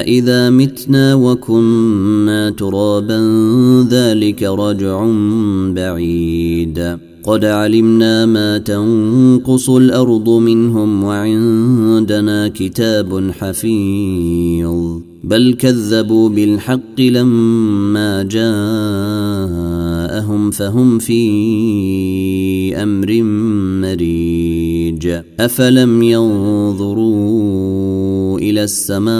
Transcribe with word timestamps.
أإذا 0.00 0.50
متنا 0.50 1.14
وكنا 1.14 2.50
ترابا 2.50 3.20
ذلك 3.90 4.42
رجع 4.42 5.06
بعيد 5.68 6.98
قد 7.24 7.44
علمنا 7.44 8.26
ما 8.26 8.58
تنقص 8.58 9.70
الأرض 9.70 10.28
منهم 10.28 11.04
وعندنا 11.04 12.48
كتاب 12.48 13.30
حفيظ 13.30 14.98
بل 15.24 15.54
كذبوا 15.54 16.28
بالحق 16.28 17.00
لما 17.00 18.22
جاءهم 18.22 18.50
فهم 20.50 20.98
في 20.98 21.22
أمر 22.82 23.22
مريج 23.82 25.08
أفلم 25.40 26.02
ينظروا 26.02 27.63
إلى 28.50 28.64
السماء 28.64 29.14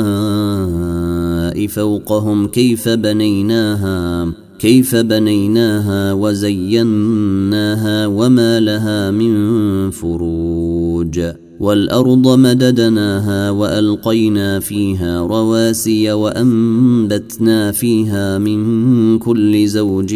فوقهم 1.66 2.46
كيف 2.46 2.88
بنيناها 2.88 4.32
كيف 4.58 4.96
بنيناها 4.96 6.12
وزيناها 6.12 8.06
وما 8.06 8.60
لها 8.60 9.10
من 9.10 9.90
فروج. 9.90 11.20
والأرض 11.60 12.38
مددناها 12.38 13.50
وألقينا 13.50 14.60
فيها 14.60 15.20
رواسي 15.20 16.12
وأنبتنا 16.12 17.72
فيها 17.72 18.38
من 18.38 19.18
كل 19.18 19.66
زوج 19.66 20.14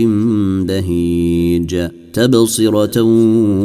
بهيج. 0.68 1.88
تبصرة 2.12 3.02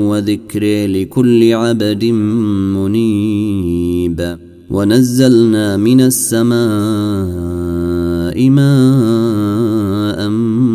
وذكر 0.07 0.88
لكل 0.88 1.53
عبد 1.53 2.05
منيب. 2.75 4.38
ونزلنا 4.69 5.78
من 5.78 6.02
السماء 6.02 6.53
ماء 8.50 10.30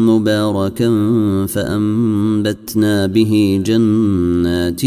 مباركا 0.08 0.90
فأنبتنا 1.46 3.06
به 3.06 3.62
جنات 3.66 4.80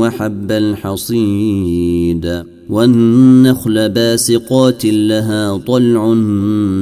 وحب 0.00 0.52
الحصيد 0.52 2.42
والنخل 2.70 3.88
باسقات 3.88 4.84
لها 4.86 5.56
طلع 5.56 6.12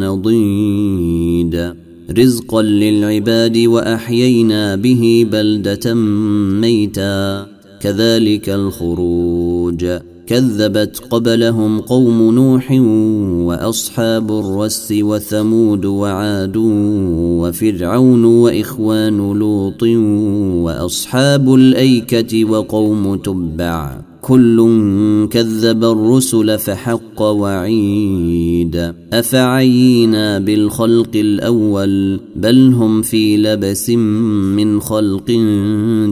نضيد 0.01 1.75
رزقا 2.19 2.63
للعباد 2.63 3.59
وأحيينا 3.59 4.77
به 4.77 5.27
بلدة 5.33 5.95
ميتا 6.61 7.47
كذلك 7.81 8.49
الخروج 8.49 9.87
كذبت 10.31 11.03
قبلهم 11.11 11.81
قوم 11.81 12.35
نوح 12.35 12.71
وأصحاب 13.47 14.31
الرس 14.31 14.95
وثمود 15.01 15.85
وعاد 15.85 16.57
وفرعون 17.41 18.25
وإخوان 18.25 19.39
لوط 19.39 19.83
وأصحاب 20.65 21.55
الأيكة 21.55 22.45
وقوم 22.45 23.17
تبع 23.17 24.10
كل 24.31 25.29
كذب 25.31 25.85
الرسل 25.85 26.59
فحق 26.59 27.23
وعيد. 27.23 28.95
أفعينا 29.13 30.39
بالخلق 30.39 31.11
الأول 31.15 32.21
بل 32.37 32.73
هم 32.73 33.03
في 33.03 33.37
لبس 33.37 33.91
من 33.91 34.81
خلق 34.81 35.31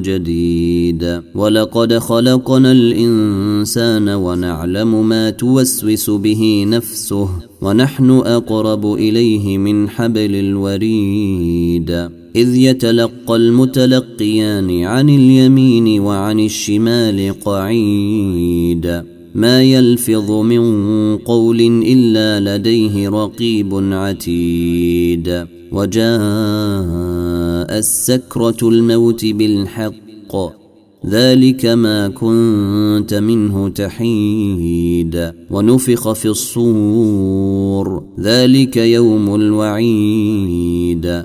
جديد. 0.03 1.23
ولقد 1.35 1.99
خلقنا 1.99 2.73
الإنسان 2.73 4.09
ونعلم 4.09 5.09
ما 5.09 5.31
توسوس 5.31 6.11
به 6.11 6.65
نفسه 6.69 7.29
ونحن 7.63 8.11
أقرب 8.11 8.95
إليه 8.95 9.59
من 9.59 9.89
حبل 9.89 10.35
الوريد. 10.35 12.09
إذ 12.39 12.57
يتلقى 12.57 13.37
المتلقيان 13.37 14.83
عن 14.83 15.09
اليمين 15.09 16.01
وعن 16.01 16.41
الشمال 16.41 17.35
قعيد. 17.45 19.03
ما 19.35 19.63
يلفظ 19.63 20.31
من 20.31 20.63
قول 21.17 21.61
إلا 21.87 22.57
لديه 22.57 23.09
رقيب 23.09 23.75
عتيد. 23.75 25.47
وجاء 25.73 26.09
السكرة 27.79 28.57
الموت 28.63 29.25
بالحق. 29.25 30.37
ذلك 31.07 31.67
ما 31.67 32.09
كنت 32.09 33.15
منه 33.15 33.69
تحيد. 33.69 35.33
ونفخ 35.51 36.13
في 36.13 36.29
الصور. 36.29 38.03
ذلك 38.21 38.77
يوم 38.77 39.35
الوعيد. 39.35 41.25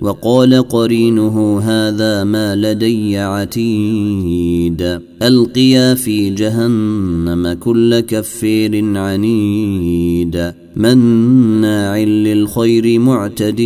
وقال 0.00 0.68
قرينه 0.68 1.60
هذا 1.60 2.24
ما 2.24 2.56
لدي 2.56 3.18
عتيد. 3.18 5.00
ألقيا 5.22 5.94
في 5.94 6.30
جهنم 6.30 7.52
كل 7.52 8.00
كفير 8.00 8.98
عنيد. 8.98 10.52
مناع 10.76 11.98
للخير 11.98 12.98
معتد 12.98 13.60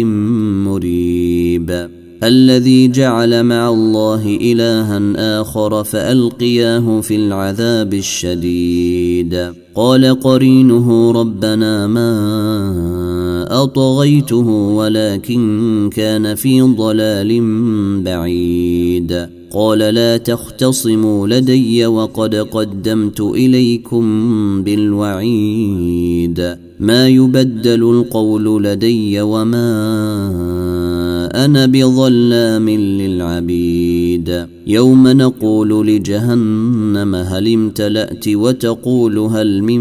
مريب. 0.65 1.89
الذي 2.23 2.89
جعل 2.89 3.43
مع 3.43 3.69
الله 3.69 4.39
إلها 4.41 5.01
آخر 5.41 5.85
فألقياه 5.85 7.01
في 7.01 7.17
العذاب 7.17 7.95
الشديد. 7.95 9.62
قال 9.75 10.21
قرينه 10.21 11.13
ربنا 11.13 11.87
ما 11.87 12.13
أطغيته 13.63 14.49
ولكن 14.49 15.91
كان 15.93 16.35
في 16.35 16.63
ضلال 16.63 17.41
بعيد. 18.03 19.27
قال 19.53 19.79
لا 19.79 20.17
تختصموا 20.17 21.29
لدي 21.29 21.87
وقد 21.87 22.35
قدمت 22.35 23.21
إليكم 23.21 24.05
بالوعيد. 24.63 26.57
ما 26.81 27.09
يبدل 27.09 27.83
القول 27.83 28.65
لدي 28.65 29.21
وما 29.21 29.69
أنا 31.45 31.67
بظلام 31.67 32.71
للعبيد. 32.71 34.47
يوم 34.67 35.09
نقول 35.09 35.87
لجهنم 35.87 37.15
هل 37.15 37.53
امتلأت 37.53 38.29
وتقول 38.29 39.19
هل 39.19 39.62
من 39.63 39.81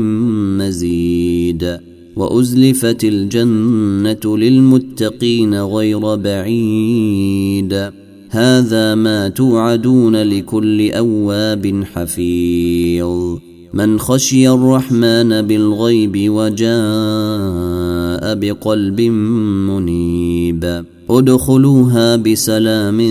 مزيد 0.57 1.77
وأزلفت 2.15 3.03
الجنة 3.03 4.37
للمتقين 4.37 5.55
غير 5.55 6.15
بعيد. 6.15 7.91
هذا 8.29 8.95
ما 8.95 9.29
توعدون 9.29 10.15
لكل 10.15 10.91
أواب 10.91 11.83
حفيظ. 11.93 13.37
من 13.73 13.99
خشي 13.99 14.49
الرحمن 14.49 15.41
بالغيب 15.41 16.29
وجاء 16.29 18.35
بقلب 18.35 19.01
منيب. 19.01 20.83
ادخلوها 21.09 22.15
بسلام 22.15 23.01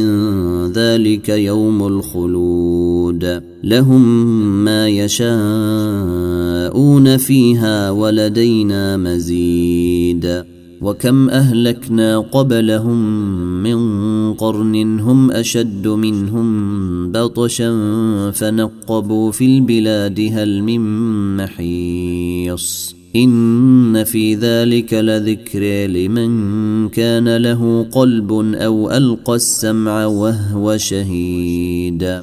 ذلك 0.73 1.28
يوم 1.28 1.87
الخلود. 1.87 2.79
لهم 3.64 4.25
ما 4.64 4.88
يشاءون 4.88 5.37
فيها 7.17 7.90
ولدينا 7.90 8.96
مزيد 8.96 10.44
وكم 10.81 11.31
اهلكنا 11.31 12.19
قبلهم 12.19 12.99
من 13.62 13.81
قرن 14.34 15.00
هم 15.00 15.31
اشد 15.31 15.88
منهم 15.88 17.12
بطشا 17.12 17.70
فنقبوا 18.31 19.32
في 19.32 19.44
البلاد 19.44 20.31
هل 20.32 20.62
من 20.62 20.81
محيص 21.37 22.96
ان 23.16 24.05
في 24.05 24.34
ذلك 24.34 24.94
لذكر 24.94 25.87
لمن 25.87 26.88
كان 26.88 27.37
له 27.37 27.87
قلب 27.93 28.32
أو 28.55 28.90
القى 28.90 29.34
السمع 29.34 30.06
وهو 30.06 30.76
شهيد 30.76 32.23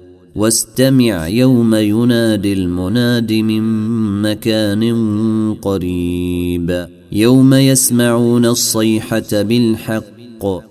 واستمع 0.35 1.27
يوم 1.27 1.75
ينادي 1.75 2.53
المناد 2.53 3.33
من 3.33 3.61
مكان 4.21 4.83
قريب. 5.61 6.87
يوم 7.11 7.53
يسمعون 7.53 8.45
الصيحة 8.45 9.41
بالحق. 9.41 10.70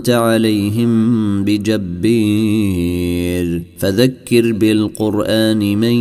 انت 0.00 0.10
عليهم 0.10 1.44
بجبير. 1.44 3.62
فذكر 3.78 4.52
بالقرآن 4.52 5.78
من 5.78 5.94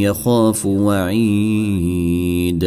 يخاف 0.00 0.66
وعيد. 0.66 2.64